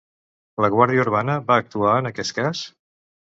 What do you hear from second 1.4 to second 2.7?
va actuar en aquest cas?